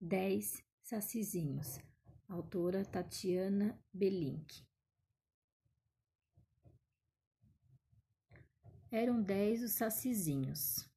[0.00, 1.80] Dez sacizinhos.
[2.28, 4.64] Autora Tatiana Belink.
[8.92, 10.88] Eram dez os sacizinhos.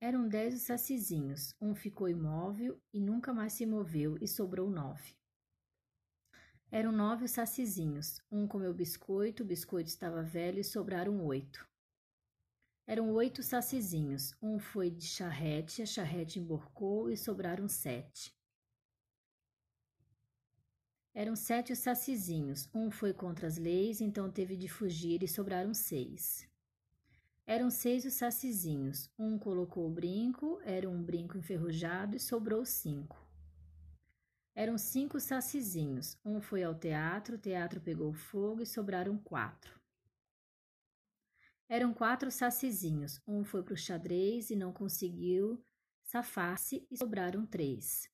[0.00, 1.54] Eram dez os sacizinhos.
[1.60, 5.16] Um ficou imóvel e nunca mais se moveu, e sobrou nove.
[6.68, 8.20] Eram nove os sacizinhos.
[8.28, 11.64] Um comeu biscoito, o biscoito estava velho e sobraram oito.
[12.86, 14.32] Eram oito sacizinhos.
[14.40, 18.32] Um foi de charrete, a charrete emborcou e sobraram sete.
[21.12, 22.68] Eram sete os sacizinhos.
[22.72, 26.48] Um foi contra as leis, então teve de fugir e sobraram seis.
[27.44, 29.10] Eram seis os sacizinhos.
[29.18, 33.20] Um colocou o brinco, era um brinco enferrujado e sobrou cinco.
[34.54, 36.16] Eram cinco sacizinhos.
[36.24, 39.85] Um foi ao teatro, o teatro pegou fogo e sobraram quatro.
[41.68, 43.20] Eram quatro sacizinhos.
[43.26, 45.60] Um foi para o xadrez e não conseguiu
[46.04, 48.08] safar-se e sobraram três.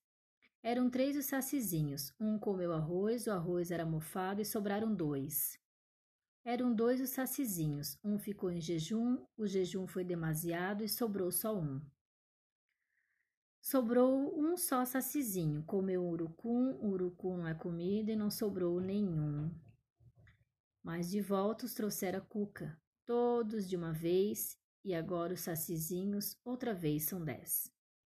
[0.63, 2.11] Eram três os sacizinhos.
[2.19, 5.59] Um comeu arroz, o arroz era mofado e sobraram dois.
[6.43, 7.99] Eram dois os sacizinhos.
[8.03, 11.79] Um ficou em jejum, o jejum foi demasiado e sobrou só um.
[13.61, 15.63] Sobrou um só sacizinho.
[15.63, 19.53] Comeu um urucum, urucum não é comida e não sobrou nenhum.
[20.81, 26.73] Mas de volta os trouxera cuca todos de uma vez, e agora os sacizinhos outra
[26.73, 27.71] vez são dez.